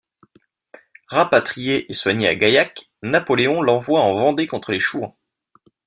Rapatrié 1.09 1.85
et 1.91 1.93
soigné 1.93 2.27
à 2.27 2.33
Gaillac, 2.33 2.89
Napoléon 3.03 3.61
l'envoie 3.61 4.01
en 4.01 4.15
Vendée 4.15 4.47
contre 4.47 4.71
les 4.71 4.79
Chouans. 4.79 5.15